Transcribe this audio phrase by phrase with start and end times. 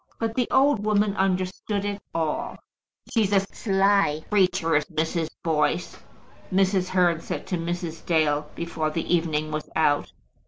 [0.17, 2.57] But the old woman understood it all.
[3.13, 5.29] "She's a sly creature, is Mrs.
[5.43, 5.95] Boyce,"
[6.51, 6.87] Mrs.
[6.87, 8.03] Hearn said to Mrs.
[8.03, 10.11] Dale, before the evening was out.